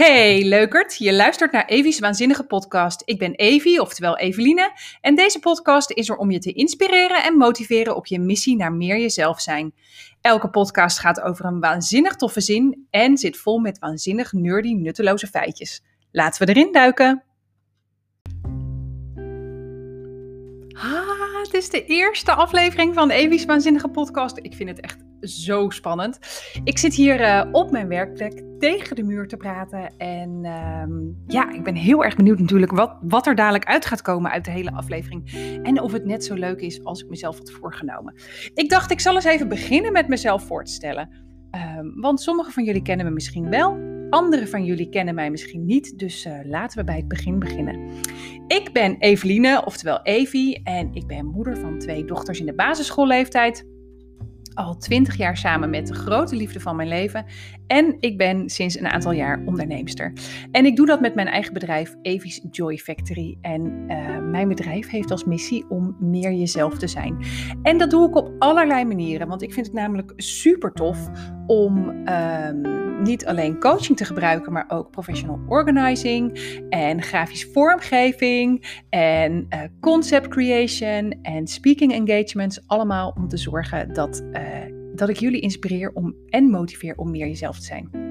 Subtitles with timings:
[0.00, 3.02] Hey leukert, je luistert naar Evie's Waanzinnige Podcast.
[3.04, 7.36] Ik ben Evie, oftewel Eveline, en deze podcast is er om je te inspireren en
[7.36, 9.74] motiveren op je missie naar meer jezelf zijn.
[10.20, 15.26] Elke podcast gaat over een waanzinnig toffe zin en zit vol met waanzinnig nerdy nutteloze
[15.26, 15.82] feitjes.
[16.12, 17.22] Laten we erin duiken.
[20.72, 24.38] Ah, het is de eerste aflevering van Evie's Waanzinnige Podcast.
[24.42, 26.18] Ik vind het echt zo spannend.
[26.64, 29.96] Ik zit hier uh, op mijn werkplek tegen de muur te praten.
[29.96, 30.82] En uh,
[31.26, 34.44] ja, ik ben heel erg benieuwd natuurlijk wat, wat er dadelijk uit gaat komen uit
[34.44, 35.32] de hele aflevering.
[35.62, 38.14] En of het net zo leuk is als ik mezelf had voorgenomen.
[38.54, 41.28] Ik dacht, ik zal eens even beginnen met mezelf voor te stellen.
[41.54, 43.78] Uh, want sommigen van jullie kennen me misschien wel.
[44.10, 47.90] Anderen van jullie kennen mij misschien niet, dus uh, laten we bij het begin beginnen.
[48.46, 53.66] Ik ben Eveline, oftewel Evie, en ik ben moeder van twee dochters in de basisschoolleeftijd
[54.54, 57.24] al twintig jaar samen met de grote liefde van mijn leven.
[57.66, 60.12] En ik ben sinds een aantal jaar onderneemster.
[60.52, 63.38] En ik doe dat met mijn eigen bedrijf Evi's Joy Factory.
[63.40, 67.16] En uh, mijn bedrijf heeft als missie om meer jezelf te zijn.
[67.62, 69.28] En dat doe ik op allerlei manieren.
[69.28, 71.10] Want ik vind het namelijk super tof
[71.46, 79.46] om um, niet alleen coaching te gebruiken, maar ook professional organizing en grafisch vormgeving en
[79.54, 82.62] uh, concept creation en speaking engagements.
[82.66, 84.40] Allemaal om te zorgen dat, uh,
[84.94, 88.09] dat ik jullie inspireer om, en motiveer om meer jezelf te zijn.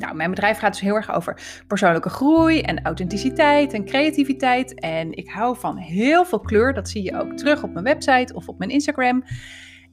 [0.00, 4.74] Nou, mijn bedrijf gaat dus heel erg over persoonlijke groei en authenticiteit en creativiteit.
[4.74, 6.74] En ik hou van heel veel kleur.
[6.74, 9.24] Dat zie je ook terug op mijn website of op mijn Instagram.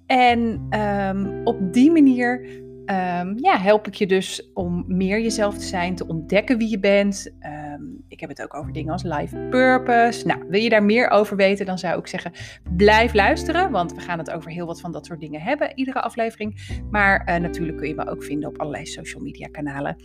[0.05, 2.47] En um, op die manier
[2.89, 6.80] um, ja, help ik je dus om meer jezelf te zijn, te ontdekken wie je
[6.80, 7.33] bent.
[7.75, 10.25] Um, ik heb het ook over dingen als life purpose.
[10.25, 12.31] Nou, wil je daar meer over weten, dan zou ik zeggen,
[12.75, 13.71] blijf luisteren.
[13.71, 16.80] Want we gaan het over heel wat van dat soort dingen hebben, iedere aflevering.
[16.91, 19.95] Maar uh, natuurlijk kun je me ook vinden op allerlei social media kanalen.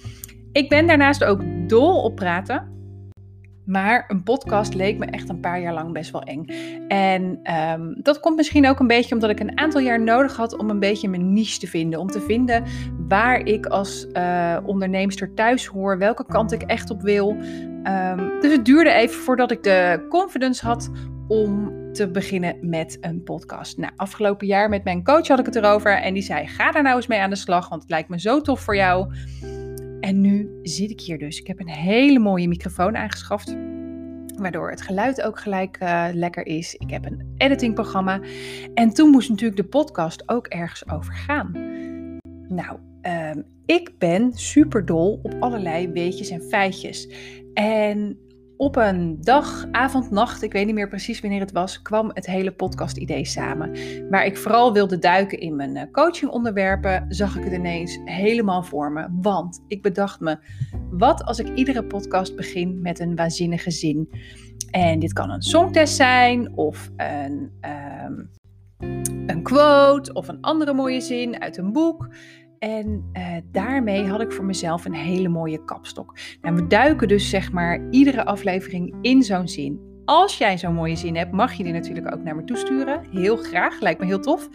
[0.52, 2.81] Ik ben daarnaast ook dol op praten.
[3.64, 6.44] Maar een podcast leek me echt een paar jaar lang best wel eng.
[6.88, 7.40] En
[7.72, 10.70] um, dat komt misschien ook een beetje omdat ik een aantal jaar nodig had om
[10.70, 12.00] een beetje mijn niche te vinden.
[12.00, 12.64] Om te vinden
[13.08, 17.36] waar ik als uh, onderneemster thuis hoor, welke kant ik echt op wil.
[17.84, 20.90] Um, dus het duurde even voordat ik de confidence had
[21.28, 23.78] om te beginnen met een podcast.
[23.78, 26.82] Nou, afgelopen jaar met mijn coach had ik het erover en die zei: ga daar
[26.82, 29.12] nou eens mee aan de slag, want het lijkt me zo tof voor jou.
[30.02, 31.40] En nu zit ik hier dus.
[31.40, 33.56] Ik heb een hele mooie microfoon aangeschaft.
[34.36, 36.74] Waardoor het geluid ook gelijk uh, lekker is.
[36.74, 38.20] Ik heb een editingprogramma.
[38.74, 41.52] En toen moest natuurlijk de podcast ook ergens over gaan.
[42.48, 47.08] Nou, um, ik ben super dol op allerlei weetjes en feitjes.
[47.54, 48.18] En
[48.62, 52.26] op een dag, avond, nacht, ik weet niet meer precies wanneer het was, kwam het
[52.26, 53.72] hele podcast-idee samen.
[54.10, 58.92] Waar ik vooral wilde duiken in mijn eh, coachingonderwerpen, zag ik het ineens helemaal voor
[58.92, 59.08] me.
[59.10, 60.38] Want ik bedacht me,
[60.90, 64.08] wat als ik iedere podcast begin met een waanzinnige zin?
[64.70, 67.52] En dit kan een songtest zijn, of een,
[68.06, 68.30] um,
[69.26, 72.08] een quote, of een andere mooie zin uit een boek.
[72.62, 76.18] En uh, daarmee had ik voor mezelf een hele mooie kapstok.
[76.40, 79.90] Nou, we duiken dus zeg maar iedere aflevering in zo'n zin.
[80.04, 83.04] Als jij zo'n mooie zin hebt, mag je die natuurlijk ook naar me toesturen.
[83.10, 84.48] Heel graag, lijkt me heel tof.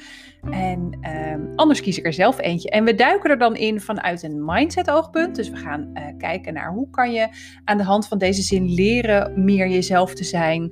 [0.50, 2.69] En uh, anders kies ik er zelf eentje.
[2.69, 5.35] En we duiken er dan in vanuit een mindset oogpunt.
[5.35, 7.28] Dus we gaan uh, kijken naar hoe kan je
[7.63, 10.72] aan de hand van deze zin leren meer jezelf te zijn.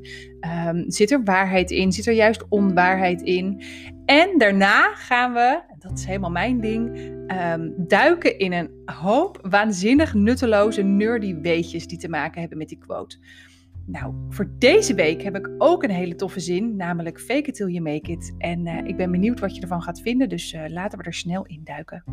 [0.67, 1.91] Um, zit er waarheid in?
[1.91, 3.63] Zit er juist onwaarheid in?
[4.05, 6.97] En daarna gaan we, dat is helemaal mijn ding,
[7.31, 12.77] um, duiken in een hoop waanzinnig nutteloze nerdy weetjes die te maken hebben met die
[12.77, 13.17] quote.
[13.85, 17.67] Nou, voor deze week heb ik ook een hele toffe zin, namelijk fake it till
[17.67, 18.35] you make it.
[18.37, 21.13] En uh, ik ben benieuwd wat je ervan gaat vinden, dus uh, laten we er
[21.13, 22.03] snel in duiken.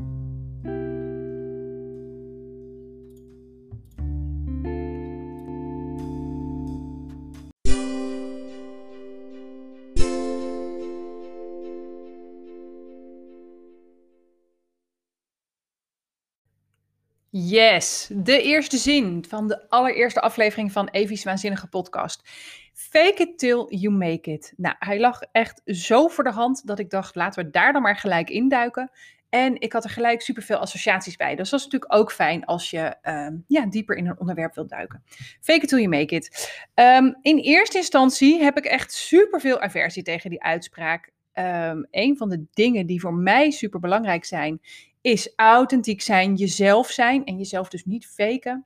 [17.53, 22.29] Yes, de eerste zin van de allereerste aflevering van Evie's Waanzinnige Podcast.
[22.73, 24.53] Fake it till you make it.
[24.57, 27.83] Nou, hij lag echt zo voor de hand dat ik dacht, laten we daar dan
[27.83, 28.91] maar gelijk induiken.
[29.29, 31.35] En ik had er gelijk superveel associaties bij.
[31.35, 34.69] Dus dat is natuurlijk ook fijn als je um, ja, dieper in een onderwerp wilt
[34.69, 35.03] duiken.
[35.41, 36.53] Fake it till you make it.
[36.75, 41.11] Um, in eerste instantie heb ik echt superveel aversie tegen die uitspraak.
[41.35, 44.61] Um, een van de dingen die voor mij super belangrijk zijn,
[45.03, 48.65] is authentiek zijn, jezelf zijn en jezelf dus niet faken.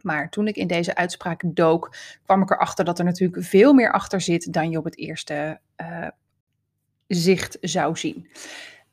[0.00, 3.92] Maar toen ik in deze uitspraak dook, kwam ik erachter dat er natuurlijk veel meer
[3.92, 6.08] achter zit dan je op het eerste uh,
[7.06, 8.30] zicht zou zien.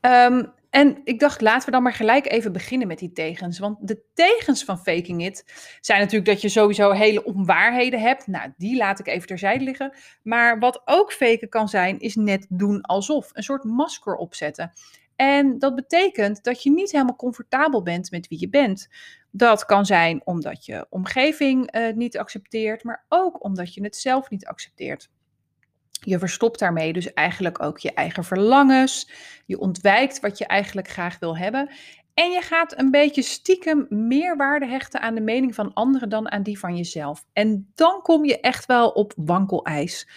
[0.02, 3.60] Um, En ik dacht, laten we dan maar gelijk even beginnen met die tegens.
[3.60, 5.44] Want de tegens van faking it
[5.82, 8.28] zijn natuurlijk dat je sowieso hele onwaarheden hebt.
[8.28, 9.94] Nou, die laat ik even terzijde liggen.
[10.24, 13.30] Maar wat ook faken kan zijn, is net doen alsof.
[13.34, 14.72] Een soort masker opzetten.
[15.20, 18.88] En dat betekent dat je niet helemaal comfortabel bent met wie je bent.
[19.32, 24.30] Dat kan zijn omdat je omgeving uh, niet accepteert, maar ook omdat je het zelf
[24.30, 25.10] niet accepteert.
[25.92, 29.12] Je verstopt daarmee dus eigenlijk ook je eigen verlangens.
[29.46, 31.70] Je ontwijkt wat je eigenlijk graag wil hebben.
[32.14, 36.32] En je gaat een beetje stiekem meer waarde hechten aan de mening van anderen dan
[36.32, 37.26] aan die van jezelf.
[37.34, 40.10] En dan kom je echt wel op wankelijs.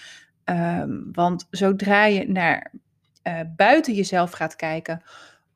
[0.44, 2.72] Um, want zodra je naar
[3.22, 5.02] uh, buiten jezelf gaat kijken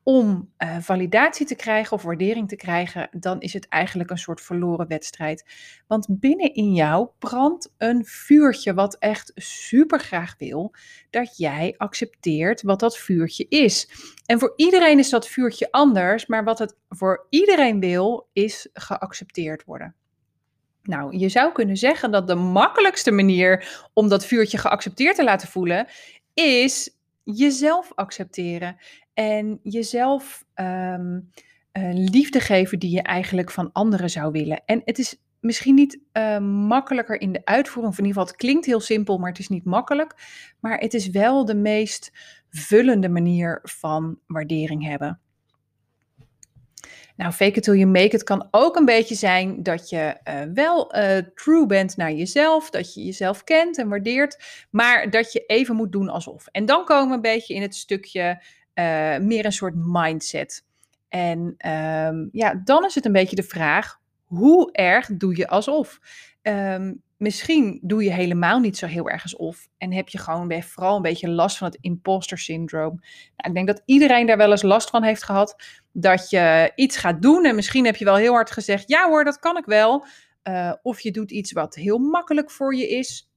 [0.02, 4.40] om uh, validatie te krijgen of waardering te krijgen, dan is het eigenlijk een soort
[4.40, 5.44] verloren wedstrijd.
[5.86, 10.74] Want binnen in jou brandt een vuurtje wat echt super graag wil
[11.10, 13.90] dat jij accepteert wat dat vuurtje is.
[14.26, 19.64] En voor iedereen is dat vuurtje anders, maar wat het voor iedereen wil, is geaccepteerd
[19.64, 19.94] worden.
[20.82, 25.48] Nou, je zou kunnen zeggen dat de makkelijkste manier om dat vuurtje geaccepteerd te laten
[25.48, 25.86] voelen,
[26.34, 26.95] is
[27.34, 28.76] jezelf accepteren
[29.14, 31.30] en jezelf um,
[31.72, 34.62] uh, liefde geven die je eigenlijk van anderen zou willen.
[34.64, 38.42] En het is misschien niet uh, makkelijker in de uitvoering, of in ieder geval het
[38.42, 40.14] klinkt heel simpel, maar het is niet makkelijk.
[40.60, 42.12] Maar het is wel de meest
[42.50, 45.20] vullende manier van waardering hebben.
[47.16, 50.40] Nou, fake it till you make it kan ook een beetje zijn dat je uh,
[50.54, 55.44] wel uh, true bent naar jezelf, dat je jezelf kent en waardeert, maar dat je
[55.46, 56.46] even moet doen alsof.
[56.46, 58.42] En dan komen we een beetje in het stukje
[58.74, 60.64] uh, meer een soort mindset.
[61.08, 61.38] En
[61.70, 65.98] um, ja, dan is het een beetje de vraag, hoe erg doe je alsof?
[66.42, 69.68] Um, misschien doe je helemaal niet zo heel erg alsof.
[69.78, 72.94] En heb je gewoon vooral een beetje last van het imposter syndroom.
[73.36, 75.56] Nou, ik denk dat iedereen daar wel eens last van heeft gehad.
[75.92, 79.24] Dat je iets gaat doen en misschien heb je wel heel hard gezegd, ja hoor,
[79.24, 80.06] dat kan ik wel.
[80.48, 83.30] Uh, of je doet iets wat heel makkelijk voor je is.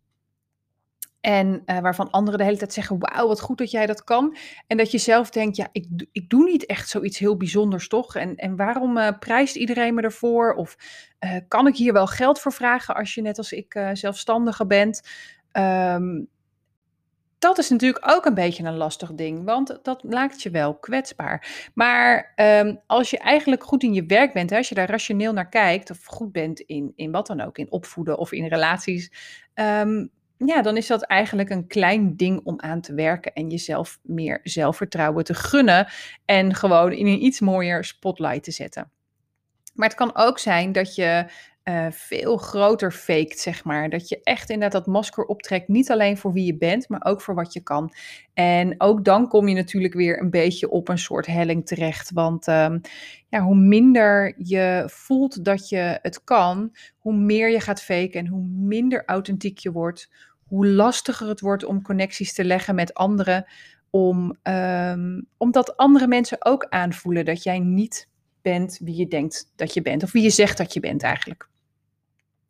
[1.21, 4.37] En uh, waarvan anderen de hele tijd zeggen: Wauw, wat goed dat jij dat kan.
[4.67, 8.15] En dat je zelf denkt: Ja, ik, ik doe niet echt zoiets heel bijzonders, toch?
[8.15, 10.53] En, en waarom uh, prijst iedereen me ervoor?
[10.53, 10.77] Of
[11.19, 15.01] uh, kan ik hier wel geld voor vragen als je net als ik zelfstandige bent?
[15.51, 16.29] Um,
[17.39, 21.69] dat is natuurlijk ook een beetje een lastig ding, want dat maakt je wel kwetsbaar.
[21.73, 25.33] Maar um, als je eigenlijk goed in je werk bent, hè, als je daar rationeel
[25.33, 29.11] naar kijkt, of goed bent in, in wat dan ook, in opvoeden of in relaties,
[29.53, 30.11] um,
[30.45, 34.39] ja, dan is dat eigenlijk een klein ding om aan te werken en jezelf meer
[34.43, 35.87] zelfvertrouwen te gunnen
[36.25, 38.91] en gewoon in een iets mooier spotlight te zetten.
[39.73, 41.25] Maar het kan ook zijn dat je
[41.63, 43.89] uh, veel groter faked, zeg maar.
[43.89, 47.21] Dat je echt inderdaad dat masker optrekt, niet alleen voor wie je bent, maar ook
[47.21, 47.93] voor wat je kan.
[48.33, 52.11] En ook dan kom je natuurlijk weer een beetje op een soort helling terecht.
[52.11, 52.81] Want um,
[53.27, 58.27] ja, hoe minder je voelt dat je het kan, hoe meer je gaat faken en
[58.27, 60.09] hoe minder authentiek je wordt,
[60.49, 63.45] hoe lastiger het wordt om connecties te leggen met anderen.
[63.89, 68.09] Om, um, omdat andere mensen ook aanvoelen dat jij niet
[68.41, 70.03] bent wie je denkt dat je bent.
[70.03, 71.49] Of wie je zegt dat je bent eigenlijk.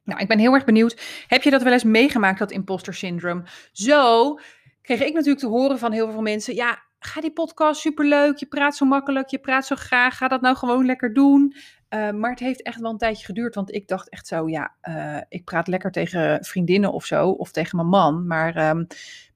[0.03, 1.23] Nou, ik ben heel erg benieuwd.
[1.27, 3.43] Heb je dat wel eens meegemaakt, dat imposter syndroom?
[3.71, 4.35] Zo
[4.81, 6.55] kreeg ik natuurlijk te horen van heel veel mensen.
[6.55, 8.37] Ja, ga die podcast superleuk.
[8.37, 9.29] Je praat zo makkelijk.
[9.29, 10.17] Je praat zo graag.
[10.17, 11.55] Ga dat nou gewoon lekker doen.
[11.89, 14.75] Uh, maar het heeft echt wel een tijdje geduurd, want ik dacht echt zo, ja,
[14.83, 18.87] uh, ik praat lekker tegen vriendinnen of zo, of tegen mijn man, maar um,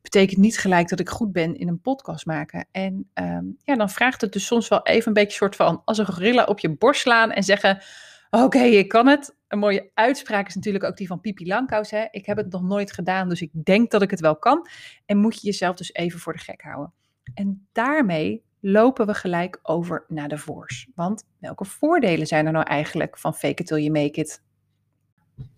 [0.02, 2.68] betekent niet gelijk dat ik goed ben in een podcast maken.
[2.72, 5.98] En um, ja, dan vraagt het dus soms wel even een beetje soort van als
[5.98, 7.82] een gorilla op je borst slaan en zeggen,
[8.30, 9.36] oké, ik kan het.
[9.48, 12.06] Een mooie uitspraak is natuurlijk ook die van Pipi Langkous, hè.
[12.12, 14.68] Ik heb het nog nooit gedaan, dus ik denk dat ik het wel kan.
[15.06, 16.94] En moet je jezelf dus even voor de gek houden.
[17.34, 20.88] En daarmee lopen we gelijk over naar de voors.
[20.96, 24.44] Want welke voordelen zijn er nou eigenlijk van fake it till you make it?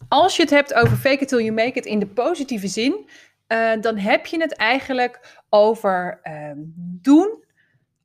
[0.08, 3.10] Als je het hebt over fake it till you make it in de positieve zin,
[3.48, 7.44] uh, dan heb je het eigenlijk over uh, doen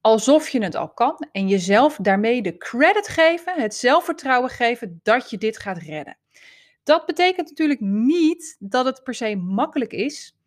[0.00, 5.30] alsof je het al kan en jezelf daarmee de credit geven, het zelfvertrouwen geven dat
[5.30, 6.18] je dit gaat redden.
[6.82, 10.39] Dat betekent natuurlijk niet dat het per se makkelijk is,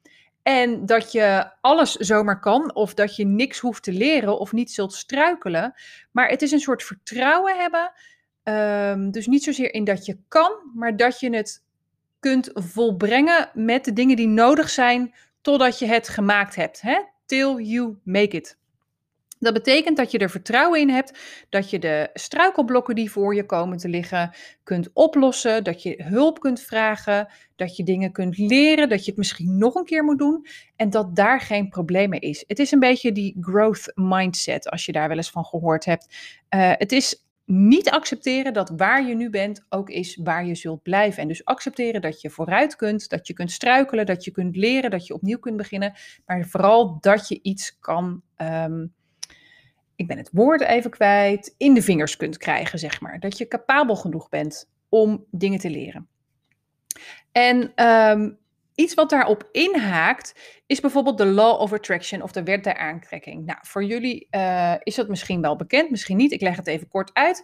[0.43, 4.71] en dat je alles zomaar kan, of dat je niks hoeft te leren of niet
[4.71, 5.73] zult struikelen.
[6.11, 7.91] Maar het is een soort vertrouwen hebben.
[8.43, 11.63] Um, dus niet zozeer in dat je kan, maar dat je het
[12.19, 16.81] kunt volbrengen met de dingen die nodig zijn totdat je het gemaakt hebt.
[16.81, 17.01] Hè?
[17.25, 18.57] Till you make it.
[19.43, 21.19] Dat betekent dat je er vertrouwen in hebt
[21.49, 26.39] dat je de struikelblokken die voor je komen te liggen kunt oplossen, dat je hulp
[26.39, 30.17] kunt vragen, dat je dingen kunt leren, dat je het misschien nog een keer moet
[30.17, 30.45] doen
[30.75, 32.43] en dat daar geen probleem mee is.
[32.47, 36.15] Het is een beetje die growth mindset, als je daar wel eens van gehoord hebt.
[36.55, 40.83] Uh, het is niet accepteren dat waar je nu bent ook is waar je zult
[40.83, 41.21] blijven.
[41.21, 44.91] En dus accepteren dat je vooruit kunt, dat je kunt struikelen, dat je kunt leren,
[44.91, 45.93] dat je opnieuw kunt beginnen,
[46.25, 48.21] maar vooral dat je iets kan.
[48.37, 48.93] Um,
[49.95, 53.19] ik ben het woord even kwijt, in de vingers kunt krijgen, zeg maar.
[53.19, 56.07] Dat je capabel genoeg bent om dingen te leren.
[57.31, 58.37] En um,
[58.75, 63.45] iets wat daarop inhaakt, is bijvoorbeeld de Law of Attraction of de wet der aantrekking.
[63.45, 66.31] Nou, voor jullie uh, is dat misschien wel bekend, misschien niet.
[66.31, 67.43] Ik leg het even kort uit.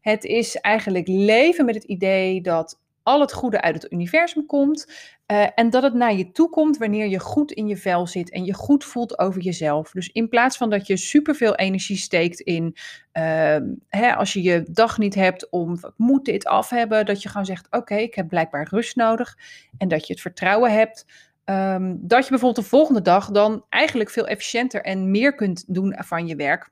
[0.00, 4.86] Het is eigenlijk leven met het idee dat al het goede uit het universum komt.
[5.26, 8.30] Uh, en dat het naar je toe komt wanneer je goed in je vel zit
[8.30, 9.90] en je goed voelt over jezelf.
[9.90, 12.76] Dus in plaats van dat je superveel energie steekt in,
[13.12, 13.56] uh,
[13.88, 17.28] hè, als je je dag niet hebt om, ik moet dit af hebben, dat je
[17.28, 19.38] gewoon zegt, oké, ik heb blijkbaar rust nodig.
[19.78, 21.04] En dat je het vertrouwen hebt
[21.44, 25.94] um, dat je bijvoorbeeld de volgende dag dan eigenlijk veel efficiënter en meer kunt doen
[25.98, 26.70] van je werk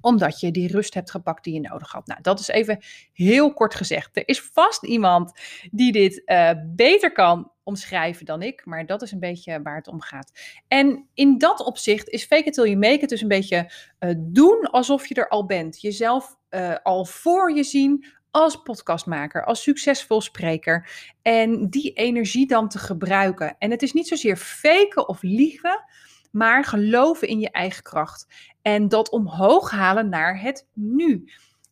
[0.00, 2.06] omdat je die rust hebt gepakt die je nodig had.
[2.06, 2.78] Nou, dat is even
[3.12, 4.16] heel kort gezegd.
[4.16, 5.32] Er is vast iemand
[5.70, 9.88] die dit uh, beter kan omschrijven dan ik, maar dat is een beetje waar het
[9.88, 10.32] om gaat.
[10.68, 13.70] En in dat opzicht is fake it till you make it dus een beetje
[14.00, 15.80] uh, doen alsof je er al bent.
[15.80, 20.90] Jezelf uh, al voor je zien als podcastmaker, als succesvol spreker
[21.22, 23.56] en die energie dan te gebruiken.
[23.58, 25.84] En het is niet zozeer faken of liegen,
[26.30, 28.26] maar geloven in je eigen kracht.
[28.62, 31.24] En dat omhoog halen naar het nu.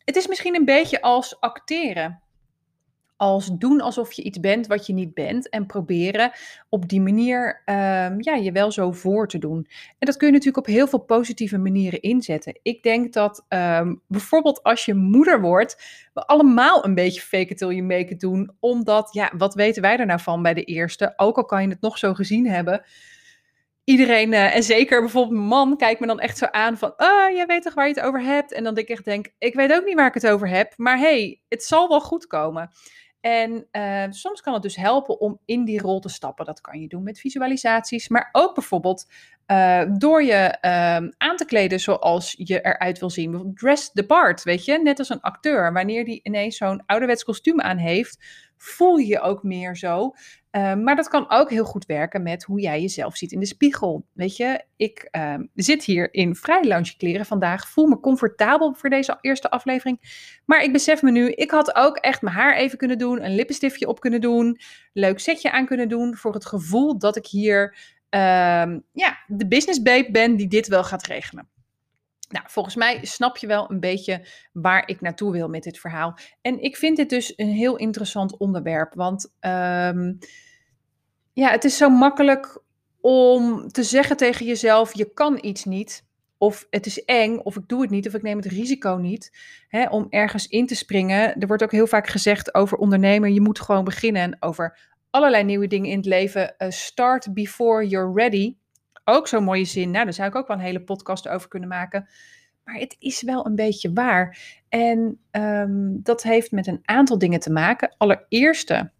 [0.05, 2.21] Het is misschien een beetje als acteren.
[3.15, 5.49] Als doen alsof je iets bent wat je niet bent.
[5.49, 6.31] En proberen
[6.69, 9.67] op die manier um, ja, je wel zo voor te doen.
[9.89, 12.59] En dat kun je natuurlijk op heel veel positieve manieren inzetten.
[12.61, 17.57] Ik denk dat um, bijvoorbeeld als je moeder wordt, we allemaal een beetje fake it
[17.57, 18.51] till you make it doen.
[18.59, 21.13] Omdat, ja, wat weten wij er nou van bij de eerste?
[21.15, 22.85] Ook al kan je het nog zo gezien hebben
[23.89, 27.29] iedereen, uh, en zeker bijvoorbeeld mijn man, kijkt me dan echt zo aan van, oh,
[27.33, 28.51] jij weet toch waar je het over hebt?
[28.51, 30.73] En dan denk ik echt, denk, ik weet ook niet waar ik het over heb,
[30.75, 32.69] maar hey, het zal wel goed komen.
[33.21, 36.45] En uh, soms kan het dus helpen om in die rol te stappen.
[36.45, 39.05] Dat kan je doen met visualisaties, maar ook bijvoorbeeld
[39.47, 43.51] uh, door je uh, aan te kleden zoals je eruit wil zien.
[43.53, 45.73] Dress the part, weet je, net als een acteur.
[45.73, 48.17] Wanneer die ineens zo'n ouderwets kostuum aan heeft,
[48.61, 50.13] voel je je ook meer zo.
[50.51, 53.45] Uh, maar dat kan ook heel goed werken met hoe jij jezelf ziet in de
[53.45, 54.05] spiegel.
[54.13, 57.69] Weet je, ik uh, zit hier in vrij lounge kleren vandaag.
[57.69, 59.99] Voel me comfortabel voor deze eerste aflevering.
[60.45, 63.23] Maar ik besef me nu, ik had ook echt mijn haar even kunnen doen.
[63.23, 64.59] Een lippenstiftje op kunnen doen.
[64.93, 66.15] Leuk setje aan kunnen doen.
[66.15, 67.77] Voor het gevoel dat ik hier
[68.15, 68.19] uh,
[68.91, 71.49] ja, de business babe ben die dit wel gaat regelen.
[72.29, 76.17] Nou, volgens mij snap je wel een beetje waar ik naartoe wil met dit verhaal.
[76.41, 78.93] En ik vind dit dus een heel interessant onderwerp.
[78.93, 80.17] Want um,
[81.33, 82.61] ja, het is zo makkelijk
[83.01, 86.07] om te zeggen tegen jezelf: je kan iets niet.
[86.37, 89.37] Of het is eng, of ik doe het niet, of ik neem het risico niet.
[89.67, 91.35] Hè, om ergens in te springen.
[91.35, 94.21] Er wordt ook heel vaak gezegd over ondernemen: je moet gewoon beginnen.
[94.21, 96.55] En over allerlei nieuwe dingen in het leven.
[96.57, 98.55] Uh, start before you're ready.
[99.09, 99.91] Ook zo'n mooie zin.
[99.91, 102.07] Nou, daar zou ik ook wel een hele podcast over kunnen maken.
[102.63, 104.37] Maar het is wel een beetje waar.
[104.69, 107.95] En um, dat heeft met een aantal dingen te maken.
[107.97, 108.91] Allereerste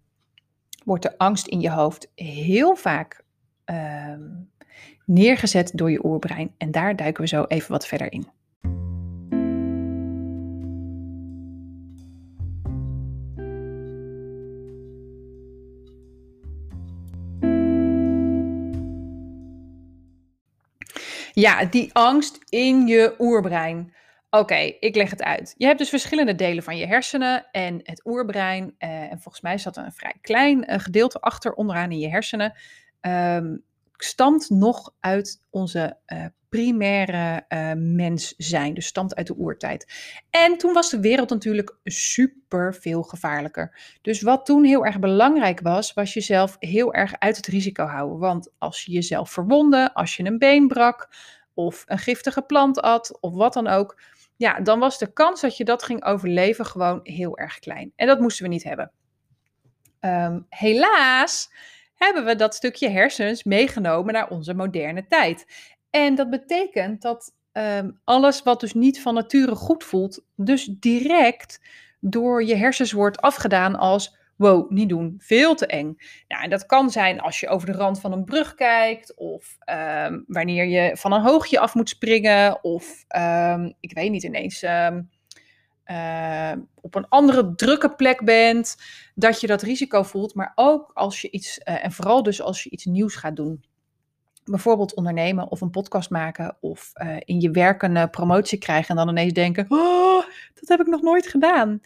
[0.83, 3.23] wordt de angst in je hoofd heel vaak
[3.65, 4.51] um,
[5.05, 6.53] neergezet door je oerbrein.
[6.57, 8.27] En daar duiken we zo even wat verder in.
[21.39, 23.93] Ja, die angst in je oerbrein.
[24.29, 25.53] Oké, ik leg het uit.
[25.57, 28.75] Je hebt dus verschillende delen van je hersenen en het oerbrein.
[28.79, 32.09] Uh, en volgens mij zat er een vrij klein uh, gedeelte achter onderaan in je
[32.09, 32.53] hersenen.
[33.01, 33.63] Um,
[33.95, 38.73] stamt nog uit onze uh, primaire uh, mens zijn.
[38.73, 39.93] Dus stamt uit de oertijd.
[40.29, 43.97] En toen was de wereld natuurlijk super veel gevaarlijker.
[44.01, 48.19] Dus wat toen heel erg belangrijk was, was jezelf heel erg uit het risico houden.
[48.19, 51.09] Want als je jezelf verwondde, als je een been brak,
[51.53, 54.01] of een giftige plant at, of wat dan ook.
[54.35, 57.91] Ja, dan was de kans dat je dat ging overleven gewoon heel erg klein.
[57.95, 58.91] En dat moesten we niet hebben.
[60.01, 61.51] Um, helaas
[61.95, 65.45] hebben we dat stukje hersens meegenomen naar onze moderne tijd.
[65.89, 71.61] En dat betekent dat um, alles wat dus niet van nature goed voelt, dus direct
[71.99, 75.97] door je hersens wordt afgedaan als wow, niet doen, veel te eng.
[76.27, 79.57] Nou, en dat kan zijn als je over de rand van een brug kijkt, of
[79.59, 84.63] ehm, wanneer je van een hoogje af moet springen, of ehm, ik weet niet ineens.
[84.63, 85.01] Ehm,
[86.81, 88.75] op een andere drukke plek bent,
[89.15, 90.33] dat je dat risico voelt.
[90.35, 93.63] Maar ook als je iets, uh, en vooral dus als je iets nieuws gaat doen.
[94.49, 98.95] Bijvoorbeeld ondernemen of een podcast maken of uh, in je werk een promotie krijgen en
[98.95, 101.81] dan ineens denken, oh, dat heb ik nog nooit gedaan.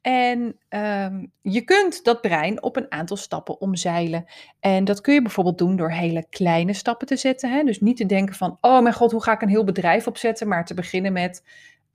[0.00, 4.24] En um, je kunt dat brein op een aantal stappen omzeilen.
[4.60, 7.50] En dat kun je bijvoorbeeld doen door hele kleine stappen te zetten.
[7.50, 7.62] Hè?
[7.62, 10.48] Dus niet te denken van, oh mijn god, hoe ga ik een heel bedrijf opzetten?
[10.48, 11.42] Maar te beginnen met,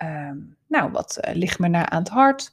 [0.04, 2.52] Ehm, nou, wat uh, ligt me naar aan het hart?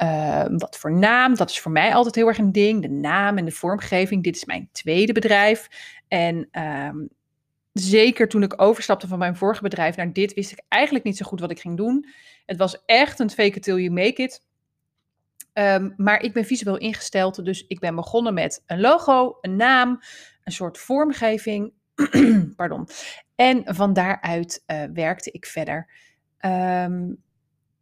[0.00, 1.34] Ehm, wat voor naam?
[1.34, 2.82] Dat is voor mij altijd heel erg een ding.
[2.82, 4.22] De naam en de vormgeving.
[4.22, 5.68] Dit is mijn tweede bedrijf.
[6.08, 6.96] En ehm,
[7.72, 11.26] zeker toen ik overstapte van mijn vorige bedrijf naar dit, wist ik eigenlijk niet zo
[11.26, 12.06] goed wat ik ging doen.
[12.46, 14.42] Het was echt een fake it till you make it.
[15.96, 20.00] maar ik ben visueel ingesteld, dus ik ben begonnen met een logo, een naam,
[20.44, 21.72] een soort vormgeving.
[22.56, 22.88] Pardon.
[23.34, 25.90] En van daaruit uh, werkte ik verder.
[26.40, 27.22] Um,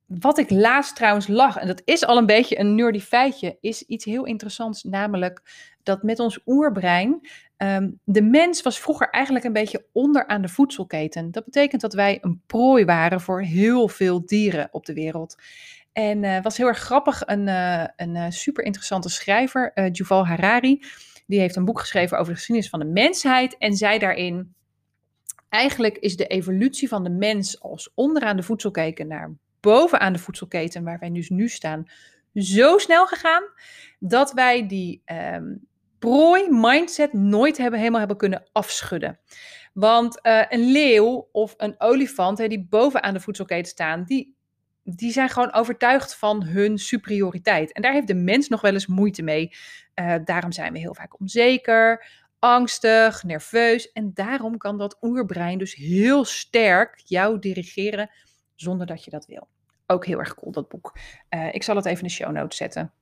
[0.09, 3.83] wat ik laatst trouwens lag, en dat is al een beetje een nerdy feitje, is
[3.83, 4.83] iets heel interessants.
[4.83, 5.43] Namelijk
[5.83, 11.31] dat met ons oerbrein, um, de mens was vroeger eigenlijk een beetje onderaan de voedselketen.
[11.31, 15.37] Dat betekent dat wij een prooi waren voor heel veel dieren op de wereld.
[15.93, 20.83] En uh, was heel erg grappig, een, uh, een uh, super interessante schrijver, Yuval Harari,
[21.27, 24.57] die heeft een boek geschreven over de geschiedenis van de mensheid en zei daarin
[25.49, 30.85] Eigenlijk is de evolutie van de mens als onderaan de voedselketen naar bovenaan de voedselketen,
[30.85, 31.85] waar wij dus nu staan,
[32.35, 33.43] zo snel gegaan
[33.99, 35.03] dat wij die
[35.35, 35.67] um,
[35.99, 39.19] prooi-mindset nooit hebben, helemaal hebben kunnen afschudden.
[39.73, 44.37] Want uh, een leeuw of een olifant, hè, die bovenaan de voedselketen staan, die,
[44.83, 47.73] die zijn gewoon overtuigd van hun superioriteit.
[47.73, 49.53] En daar heeft de mens nog wel eens moeite mee.
[49.95, 52.07] Uh, daarom zijn we heel vaak onzeker
[52.39, 53.93] angstig, nerveus.
[53.93, 58.11] En daarom kan dat oerbrein dus heel sterk jou dirigeren
[58.61, 59.49] zonder dat je dat wil.
[59.87, 60.99] Ook heel erg cool, dat boek.
[61.31, 62.93] Uh, ik zal het even in de show notes zetten.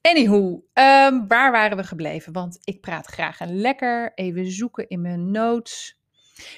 [0.00, 2.32] Anywho, um, waar waren we gebleven?
[2.32, 4.12] Want ik praat graag en lekker.
[4.14, 5.95] Even zoeken in mijn notes.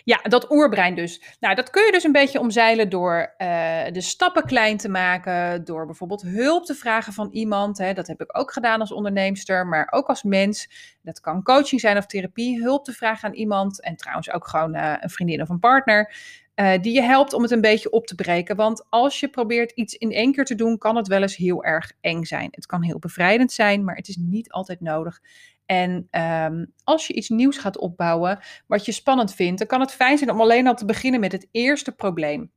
[0.05, 1.37] Ja, dat oerbrein dus.
[1.41, 3.49] Nou, dat kun je dus een beetje omzeilen door uh,
[3.93, 7.79] de stappen klein te maken, door bijvoorbeeld hulp te vragen van iemand.
[7.79, 7.93] Hè.
[7.93, 10.69] Dat heb ik ook gedaan als onderneemster, maar ook als mens.
[11.03, 13.83] Dat kan coaching zijn of therapie, hulp te vragen aan iemand.
[13.83, 16.15] En trouwens ook gewoon uh, een vriendin of een partner.
[16.55, 18.57] Uh, die je helpt om het een beetje op te breken.
[18.57, 21.65] Want als je probeert iets in één keer te doen, kan het wel eens heel
[21.65, 22.49] erg eng zijn.
[22.51, 25.21] Het kan heel bevrijdend zijn, maar het is niet altijd nodig.
[25.69, 29.93] En um, als je iets nieuws gaat opbouwen, wat je spannend vindt, dan kan het
[29.93, 32.51] fijn zijn om alleen al te beginnen met het eerste probleem.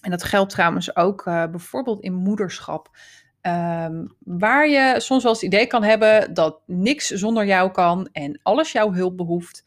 [0.00, 2.96] En dat geldt trouwens ook uh, bijvoorbeeld in moederschap.
[3.42, 8.08] Um, waar je soms wel eens het idee kan hebben dat niks zonder jou kan
[8.12, 9.64] en alles jouw hulp behoeft.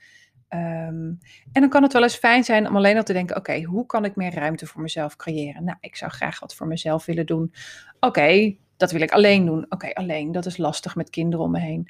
[0.49, 1.19] Um,
[1.51, 3.85] en dan kan het wel eens fijn zijn om alleen al te denken: oké, hoe
[3.85, 5.63] kan ik meer ruimte voor mezelf creëren?
[5.63, 7.53] Nou, ik zou graag wat voor mezelf willen doen.
[7.99, 9.65] Oké, dat wil ik alleen doen.
[9.69, 11.89] Oké, alleen, dat is lastig met kinderen om me heen.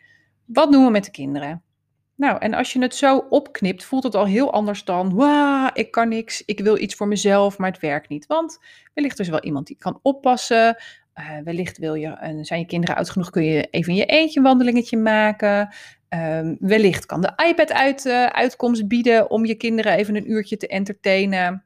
[0.54, 1.64] Wat doen we met de kinderen?
[2.16, 5.92] Nou, en als je het zo opknipt, voelt het al heel anders dan, wauw, ik
[5.92, 8.26] kan niks, ik wil iets voor mezelf, maar het werkt niet.
[8.26, 8.60] Want
[8.94, 10.78] wellicht is er wel iemand die kan oppassen,
[11.16, 14.06] uh, wellicht wil je, uh, zijn je kinderen oud genoeg, kun je even in je
[14.06, 15.74] eentje een wandelingetje maken.
[16.10, 20.58] Uh, wellicht kan de iPad uit, uh, uitkomst bieden om je kinderen even een uurtje
[20.58, 21.64] te entertainen.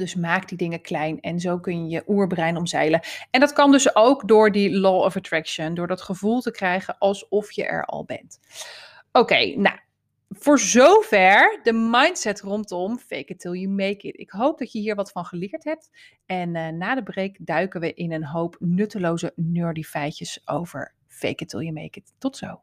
[0.00, 3.00] Dus maak die dingen klein en zo kun je je oerbrein omzeilen.
[3.30, 6.98] En dat kan dus ook door die law of attraction, door dat gevoel te krijgen
[6.98, 8.40] alsof je er al bent.
[9.12, 9.78] Oké, nou,
[10.28, 14.18] voor zover de mindset rondom fake it till you make it.
[14.18, 15.90] Ik hoop dat je hier wat van geleerd hebt.
[16.26, 21.42] En uh, na de break duiken we in een hoop nutteloze nerdy feitjes over fake
[21.42, 22.12] it till you make it.
[22.18, 22.60] Tot zo.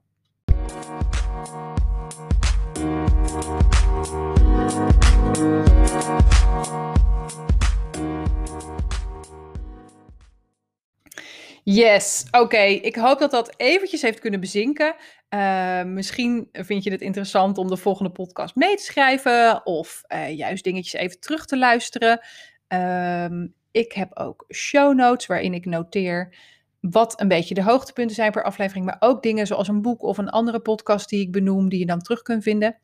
[11.64, 12.58] Yes, oké.
[12.58, 14.96] Ik hoop dat dat eventjes heeft kunnen bezinken.
[15.30, 20.38] Uh, misschien vind je het interessant om de volgende podcast mee te schrijven of uh,
[20.38, 22.20] juist dingetjes even terug te luisteren.
[22.68, 26.36] Um, ik heb ook show notes waarin ik noteer
[26.80, 30.18] wat een beetje de hoogtepunten zijn per aflevering, maar ook dingen zoals een boek of
[30.18, 32.78] een andere podcast die ik benoem, die je dan terug kunt vinden.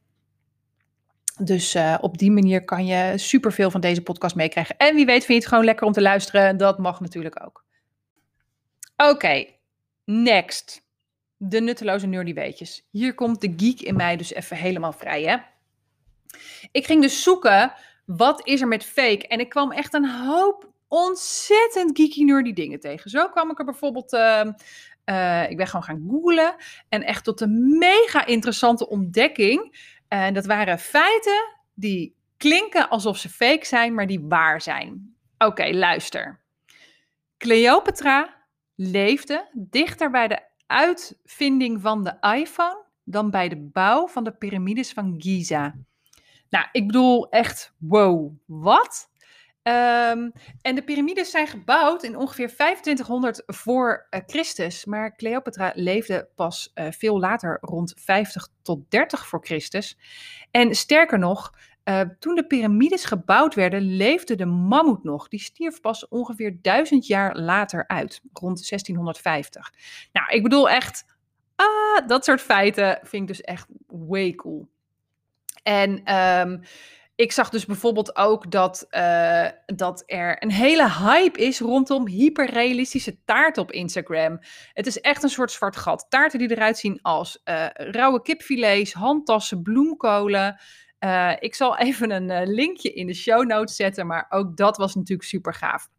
[1.41, 4.77] Dus uh, op die manier kan je superveel van deze podcast meekrijgen.
[4.77, 6.57] En wie weet vind je het gewoon lekker om te luisteren.
[6.57, 7.65] Dat mag natuurlijk ook.
[8.97, 9.45] Oké,
[10.05, 10.81] next.
[11.37, 12.87] De nutteloze nerdy weetjes.
[12.91, 15.37] Hier komt de geek in mij dus even helemaal vrij, hè.
[16.71, 17.73] Ik ging dus zoeken,
[18.05, 19.27] wat is er met fake?
[19.27, 23.09] En ik kwam echt een hoop ontzettend geeky nerdy dingen tegen.
[23.09, 24.41] Zo kwam ik er bijvoorbeeld uh,
[25.05, 26.55] Uh, ik ben gewoon gaan googlen.
[26.89, 29.91] En echt tot een mega interessante ontdekking.
[30.13, 35.15] En dat waren feiten die klinken alsof ze fake zijn, maar die waar zijn.
[35.37, 36.39] Oké, luister.
[37.37, 38.45] Cleopatra
[38.75, 44.93] leefde dichter bij de uitvinding van de iPhone dan bij de bouw van de piramides
[44.93, 45.75] van Giza.
[46.49, 49.09] Nou, ik bedoel echt, wow, wat?
[49.63, 56.29] Um, en de piramides zijn gebouwd in ongeveer 2500 voor uh, Christus, maar Cleopatra leefde
[56.35, 59.97] pas uh, veel later, rond 50 tot 30 voor Christus.
[60.51, 61.53] En sterker nog,
[61.85, 65.27] uh, toen de piramides gebouwd werden, leefde de mammoet nog.
[65.27, 69.73] Die stierf pas ongeveer duizend jaar later uit, rond 1650.
[70.11, 71.05] Nou, ik bedoel echt,
[71.55, 74.67] ah, dat soort feiten vind ik dus echt way cool.
[75.63, 76.61] En um,
[77.15, 83.23] ik zag dus bijvoorbeeld ook dat, uh, dat er een hele hype is rondom hyperrealistische
[83.25, 84.39] taarten op Instagram.
[84.73, 86.05] Het is echt een soort zwart gat.
[86.09, 90.59] Taarten die eruit zien als uh, rauwe kipfilets, handtassen, bloemkolen.
[90.99, 94.95] Uh, ik zal even een linkje in de show notes zetten, maar ook dat was
[94.95, 95.89] natuurlijk super gaaf.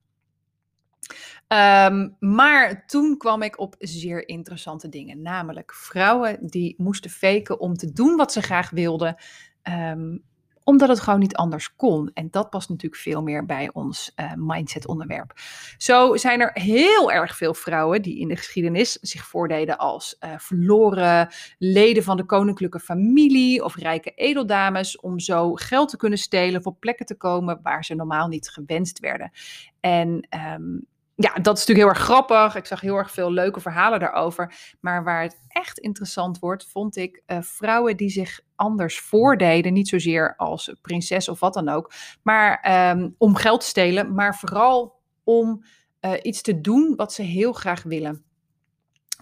[1.48, 7.74] Um, maar toen kwam ik op zeer interessante dingen, namelijk vrouwen die moesten faken om
[7.74, 9.16] te doen wat ze graag wilden.
[9.62, 10.24] Um,
[10.64, 12.10] omdat het gewoon niet anders kon.
[12.14, 15.32] En dat past natuurlijk veel meer bij ons uh, mindset-onderwerp.
[15.76, 20.30] Zo zijn er heel erg veel vrouwen die in de geschiedenis zich voordeden als uh,
[20.36, 26.60] verloren leden van de koninklijke familie of rijke edeldames, om zo geld te kunnen stelen
[26.60, 29.30] of op plekken te komen waar ze normaal niet gewenst werden.
[29.80, 32.54] En um, ja, dat is natuurlijk heel erg grappig.
[32.54, 34.54] Ik zag heel erg veel leuke verhalen daarover.
[34.80, 39.72] Maar waar het echt interessant wordt, vond ik uh, vrouwen die zich anders voordeden.
[39.72, 41.92] Niet zozeer als prinses of wat dan ook.
[42.22, 45.64] Maar um, om geld te stelen, maar vooral om
[46.00, 48.24] uh, iets te doen wat ze heel graag willen.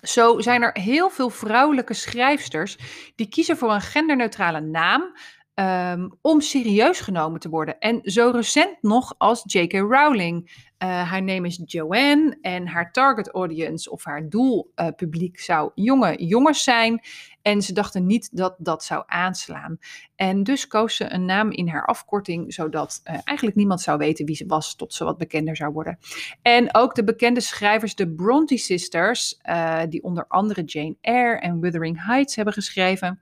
[0.03, 2.79] Zo zijn er heel veel vrouwelijke schrijfsters
[3.15, 5.17] die kiezen voor een genderneutrale naam.
[5.55, 7.79] Um, om serieus genomen te worden.
[7.79, 9.73] En zo recent nog als J.K.
[9.73, 10.51] Rowling.
[10.79, 16.25] Uh, haar naam is Joanne en haar target audience of haar doelpubliek uh, zou jonge
[16.27, 17.01] jongens zijn.
[17.43, 19.79] En ze dachten niet dat dat zou aanslaan.
[20.17, 24.27] En dus koos ze een naam in haar afkorting, zodat uh, eigenlijk niemand zou weten
[24.27, 25.99] wie ze was tot ze wat bekender zou worden.
[26.43, 29.41] En ook de bekende schrijvers, de Bronte Sisters,
[29.89, 33.21] die onder andere Jane Eyre en Wuthering Heights hebben geschreven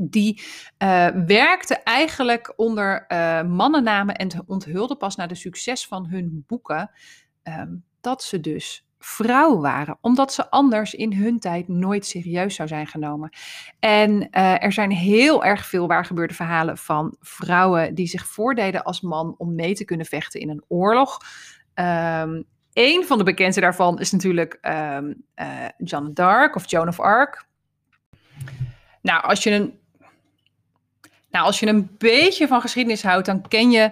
[0.00, 0.42] die
[0.78, 6.90] uh, werkte eigenlijk onder uh, mannennamen en onthulde pas na de succes van hun boeken
[7.42, 12.68] um, dat ze dus vrouw waren, omdat ze anders in hun tijd nooit serieus zou
[12.68, 13.30] zijn genomen.
[13.78, 19.00] En uh, er zijn heel erg veel waargebeurde verhalen van vrouwen die zich voordeden als
[19.00, 21.18] man om mee te kunnen vechten in een oorlog.
[21.74, 25.24] Um, een van de bekendste daarvan is natuurlijk um,
[25.78, 27.46] Jeanne d'Arc of Joan of Arc.
[29.02, 29.78] Nou, als je een
[31.30, 33.90] nou, als je een beetje van geschiedenis houdt, dan ken je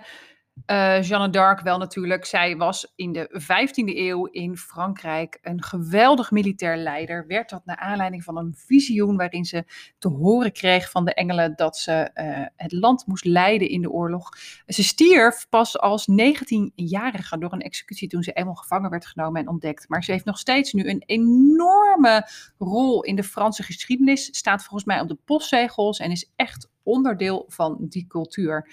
[0.66, 2.24] uh, Jeanne d'Arc wel natuurlijk.
[2.24, 7.26] Zij was in de 15e eeuw in Frankrijk een geweldig militair leider.
[7.26, 9.64] Werd dat naar aanleiding van een visioen waarin ze
[9.98, 13.90] te horen kreeg van de engelen dat ze uh, het land moest leiden in de
[13.90, 14.28] oorlog.
[14.66, 19.48] Ze stierf pas als 19-jarige door een executie toen ze eenmaal gevangen werd genomen en
[19.48, 19.88] ontdekt.
[19.88, 24.36] Maar ze heeft nog steeds nu een enorme rol in de Franse geschiedenis.
[24.36, 28.68] Staat volgens mij op de postzegels en is echt onderdeel van die cultuur.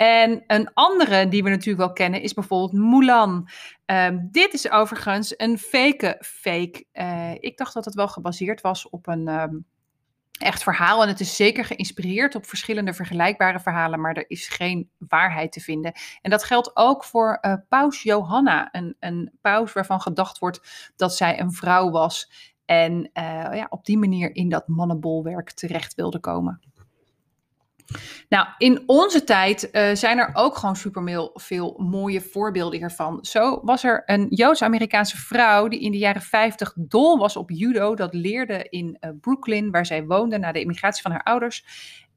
[0.00, 3.48] En een andere die we natuurlijk wel kennen is bijvoorbeeld Mulan.
[3.86, 6.84] Um, dit is overigens een fake fake.
[6.92, 9.64] Uh, ik dacht dat het wel gebaseerd was op een um,
[10.38, 11.02] echt verhaal.
[11.02, 15.60] En het is zeker geïnspireerd op verschillende vergelijkbare verhalen, maar er is geen waarheid te
[15.60, 15.92] vinden.
[16.22, 21.16] En dat geldt ook voor uh, paus Johanna, een, een paus waarvan gedacht wordt dat
[21.16, 22.30] zij een vrouw was.
[22.64, 23.02] En uh,
[23.52, 26.60] ja, op die manier in dat mannenbolwerk terecht wilde komen.
[28.30, 33.18] Nou, in onze tijd uh, zijn er ook gewoon super veel mooie voorbeelden hiervan.
[33.24, 37.94] Zo was er een Joods-Amerikaanse vrouw die in de jaren 50 dol was op judo.
[37.94, 41.64] Dat leerde in uh, Brooklyn, waar zij woonde na de immigratie van haar ouders.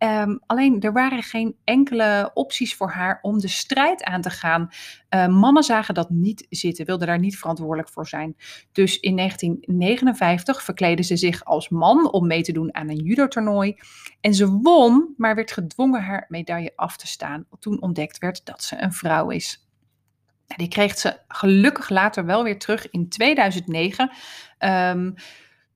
[0.04, 4.70] Um, alleen er waren geen enkele opties voor haar om de strijd aan te gaan.
[5.10, 8.36] Uh, mannen zagen dat niet zitten, wilden daar niet verantwoordelijk voor zijn.
[8.72, 13.76] Dus in 1959 verkleedde ze zich als man om mee te doen aan een judo-toernooi.
[14.22, 17.46] En ze won, maar werd gedwongen haar medaille af te staan.
[17.60, 19.68] Toen ontdekt werd dat ze een vrouw is.
[20.56, 24.12] Die kreeg ze gelukkig later wel weer terug in 2009.
[24.60, 25.13] Um,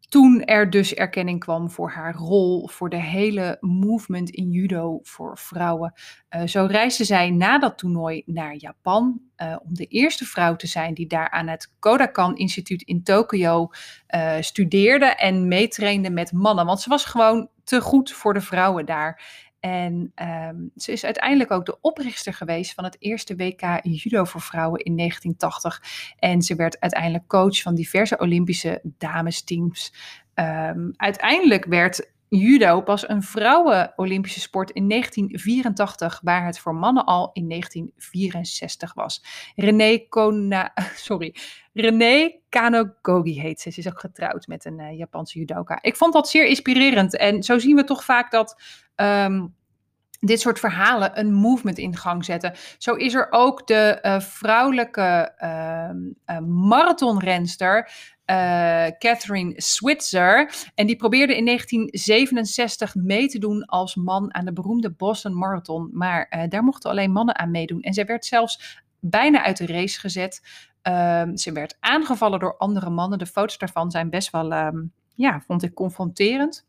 [0.10, 5.38] toen er dus erkenning kwam voor haar rol, voor de hele movement in judo voor
[5.38, 5.94] vrouwen.
[6.36, 10.68] Uh, zo reisde zij na dat toernooi naar Japan uh, om de eerste vrouw te
[10.68, 13.70] zijn die daar aan het Kodokan Instituut in Tokio
[14.16, 16.66] uh, studeerde en meetrainde met mannen.
[16.66, 19.22] Want ze was gewoon te goed voor de vrouwen daar.
[19.68, 24.42] En um, ze is uiteindelijk ook de oprichter geweest van het eerste WK judo voor
[24.42, 25.82] vrouwen in 1980.
[26.20, 29.94] En ze werd uiteindelijk coach van diverse Olympische damesteams.
[30.36, 37.30] Um, uiteindelijk werd judo pas een vrouwen-Olympische sport in 1984, waar het voor mannen al
[37.34, 39.24] in 1964 was.
[39.56, 41.36] René Kona, sorry,
[41.74, 43.72] René Kanogogi heet ze.
[43.72, 45.80] Ze is ook getrouwd met een uh, Japanse judoka.
[45.82, 47.18] Ik vond dat zeer inspirerend.
[47.18, 48.62] En zo zien we toch vaak dat
[48.96, 49.56] um,
[50.20, 52.54] dit soort verhalen een movement in gang zetten.
[52.78, 57.92] Zo is er ook de uh, vrouwelijke uh, marathonrenster
[58.26, 60.54] uh, Catherine Switzer.
[60.76, 65.90] En die probeerde in 1967 mee te doen als man aan de beroemde Boston Marathon.
[65.94, 67.82] Maar daar mochten alleen mannen aan meedoen.
[67.82, 70.42] En zij werd zelfs bijna uit de race gezet.
[70.84, 73.20] Uh, ze werd aangevallen door andere mannen.
[73.20, 74.78] De foto's daarvan zijn best wel, ehm,
[75.16, 76.67] ja, vond ik confronterend.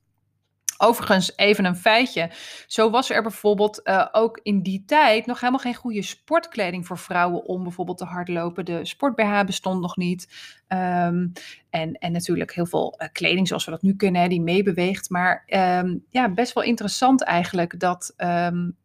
[0.81, 2.31] Overigens, even een feitje.
[2.67, 6.99] Zo was er bijvoorbeeld uh, ook in die tijd nog helemaal geen goede sportkleding voor
[6.99, 8.64] vrouwen om bijvoorbeeld te hardlopen.
[8.64, 10.29] De sport-BH bestond nog niet.
[10.69, 11.33] Um,
[11.71, 15.11] en, en natuurlijk heel veel uh, kleding zoals we dat nu kunnen, hè, die meebeweegt.
[15.11, 18.77] Maar um, ja, best wel interessant eigenlijk dat um,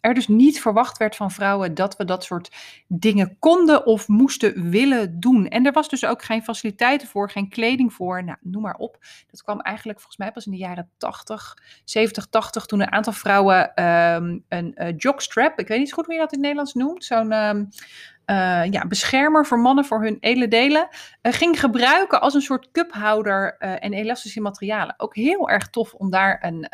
[0.00, 2.50] er dus niet verwacht werd van vrouwen dat we dat soort
[2.86, 5.48] dingen konden of moesten willen doen.
[5.48, 8.98] En er was dus ook geen faciliteiten voor, geen kleding voor, nou, noem maar op.
[9.30, 13.12] Dat kwam eigenlijk volgens mij pas in de jaren 80, 70, 80, toen een aantal
[13.12, 16.74] vrouwen um, een uh, jockstrap, ik weet niet goed hoe je dat in het Nederlands
[16.74, 17.32] noemt, zo'n...
[17.32, 17.68] Um,
[18.26, 20.88] uh, ja, beschermer voor mannen voor hun edele delen,
[21.22, 24.94] uh, ging gebruiken als een soort cuphouder en elastische materialen.
[24.96, 26.68] Ook heel erg tof om daar een,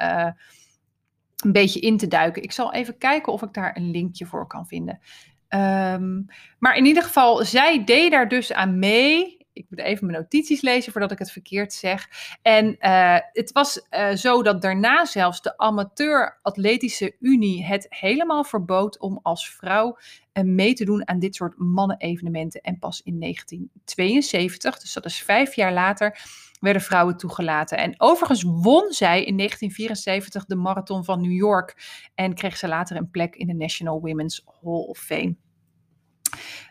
[1.44, 2.42] een beetje in te duiken.
[2.42, 5.00] Ik zal even kijken of ik daar een linkje voor kan vinden.
[5.48, 6.26] Um,
[6.58, 9.36] maar in ieder geval, zij deed daar dus aan mee.
[9.52, 12.08] Ik moet even mijn notities lezen voordat ik het verkeerd zeg.
[12.42, 18.44] En uh, het was uh, zo dat daarna zelfs de Amateur Atletische Unie het helemaal
[18.44, 19.98] verbood om als vrouw
[20.32, 22.60] uh, mee te doen aan dit soort mannen-evenementen.
[22.60, 26.18] En pas in 1972, dus dat is vijf jaar later,
[26.60, 27.78] werden vrouwen toegelaten.
[27.78, 31.76] En overigens won zij in 1974 de marathon van New York
[32.14, 35.36] en kreeg ze later een plek in de National Women's Hall of Fame.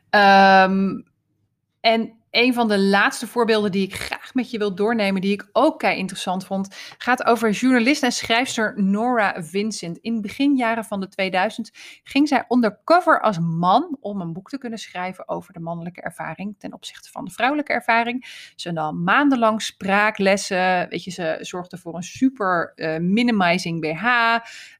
[0.10, 1.04] Um,
[1.82, 5.50] en een van de laatste voorbeelden die ik graag met je wil doornemen, die ik
[5.52, 9.98] ook kei interessant vond, gaat over journalist en schrijfster Nora Vincent.
[9.98, 11.71] In beginjaren van de 2000
[12.04, 16.56] ging zij undercover als man om een boek te kunnen schrijven over de mannelijke ervaring
[16.60, 18.52] ten opzichte van de vrouwelijke ervaring.
[18.56, 24.06] Ze nam maandenlang spraaklessen, weet je, ze zorgde voor een super uh, minimizing BH.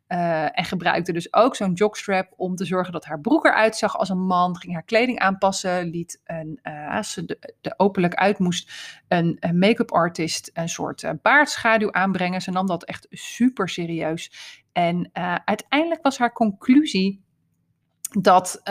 [0.08, 3.98] Uh, en gebruikte dus ook zo'n jockstrap om te zorgen dat haar broek eruit zag
[3.98, 4.58] als een man.
[4.58, 5.90] Ging haar kleding aanpassen.
[5.90, 7.26] Liet een, als ze
[7.62, 8.72] de, openlijk uit moest,
[9.08, 12.42] een, make-up artist een soort uh, baardschaduw aanbrengen.
[12.42, 14.32] Ze nam dat echt super serieus.
[14.72, 15.10] En
[15.46, 17.24] uiteindelijk was haar conclusie
[18.20, 18.62] dat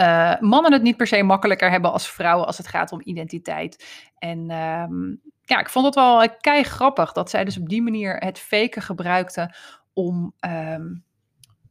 [0.40, 3.84] mannen het niet per se makkelijker hebben als vrouwen als het gaat om identiteit.
[4.18, 8.16] En um, ja, ik vond het wel kei grappig dat zij dus op die manier
[8.16, 9.54] het faken gebruikte
[9.92, 10.34] om.
[10.40, 11.04] Um,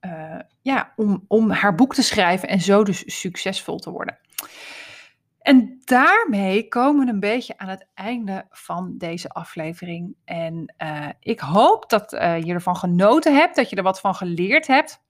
[0.05, 4.17] uh, ja, om, om haar boek te schrijven en zo dus succesvol te worden.
[5.39, 10.15] En daarmee komen we een beetje aan het einde van deze aflevering.
[10.25, 14.15] En uh, ik hoop dat uh, je ervan genoten hebt, dat je er wat van
[14.15, 15.01] geleerd hebt.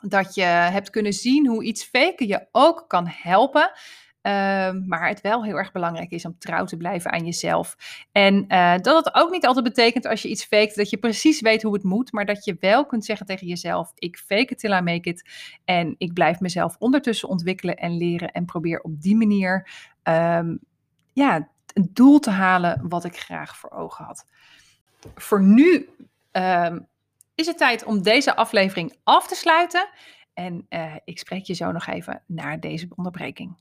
[0.00, 3.72] Dat je hebt kunnen zien hoe iets faken je ook kan helpen.
[4.22, 7.76] Um, maar het wel heel erg belangrijk is om trouw te blijven aan jezelf.
[8.12, 11.40] En uh, dat het ook niet altijd betekent als je iets faked dat je precies
[11.40, 14.58] weet hoe het moet, maar dat je wel kunt zeggen tegen jezelf: ik fake it
[14.58, 15.30] till I make it.
[15.64, 19.68] En ik blijf mezelf ondertussen ontwikkelen en leren en probeer op die manier
[20.02, 20.58] um,
[21.12, 24.26] ja, een doel te halen wat ik graag voor ogen had.
[25.14, 25.88] Voor nu
[26.32, 26.86] um,
[27.34, 29.88] is het tijd om deze aflevering af te sluiten.
[30.34, 33.56] En uh, ik spreek je zo nog even naar deze onderbreking.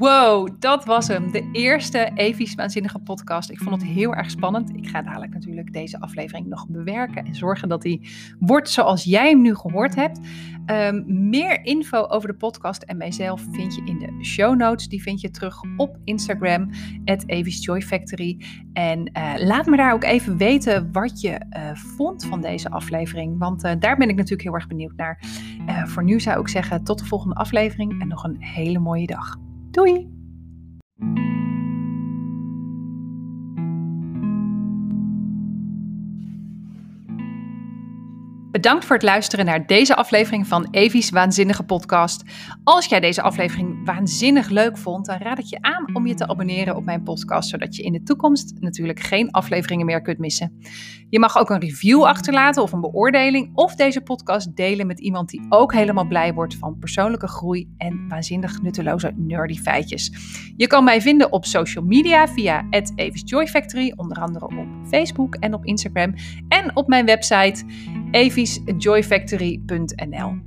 [0.00, 1.32] Wow, dat was hem.
[1.32, 3.50] De eerste Evi's Waanzinnige podcast.
[3.50, 4.76] Ik vond het heel erg spannend.
[4.76, 8.08] Ik ga dadelijk natuurlijk deze aflevering nog bewerken en zorgen dat die
[8.38, 10.20] wordt zoals jij hem nu gehoord hebt.
[10.66, 14.88] Ehm, meer info over de podcast en mijzelf vind je in de show notes.
[14.88, 16.70] Die vind je terug op Instagram,
[17.04, 18.40] at Evi's Joy Factory.
[18.72, 23.38] En uh, laat me daar ook even weten wat je uh, vond van deze aflevering.
[23.38, 25.22] Want uh, daar ben ik natuurlijk heel erg benieuwd naar.
[25.84, 29.49] voor nu zou ik zeggen, tot de volgende aflevering en nog een hele mooie dag.
[29.72, 30.08] Doei!
[38.60, 42.22] Bedankt voor het luisteren naar deze aflevering van Evi's Waanzinnige Podcast.
[42.64, 46.28] Als jij deze aflevering waanzinnig leuk vond, dan raad ik je aan om je te
[46.28, 50.58] abonneren op mijn podcast, zodat je in de toekomst natuurlijk geen afleveringen meer kunt missen.
[51.10, 55.28] Je mag ook een review achterlaten of een beoordeling, of deze podcast delen met iemand
[55.28, 60.12] die ook helemaal blij wordt van persoonlijke groei en waanzinnig nutteloze nerdy feitjes.
[60.56, 65.34] Je kan mij vinden op social media via Evis Joy Factory, onder andere op Facebook
[65.34, 66.14] en op Instagram,
[66.48, 67.64] en op mijn website
[68.64, 70.38] evisjoyfactory.nl.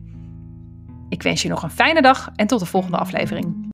[1.10, 3.72] Ik wens je nog een fijne dag en tot de volgende aflevering.